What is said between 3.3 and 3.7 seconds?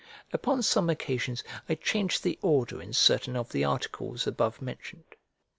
of the